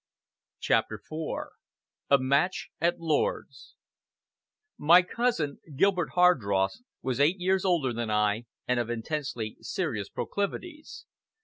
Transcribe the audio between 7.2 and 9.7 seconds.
years older than I, and of intensely